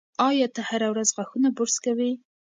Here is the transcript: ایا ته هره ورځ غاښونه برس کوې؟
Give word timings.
ایا 0.27 0.47
ته 0.55 0.61
هره 0.69 0.87
ورځ 0.93 1.09
غاښونه 1.15 1.49
برس 1.57 1.75
کوې؟ 1.85 2.11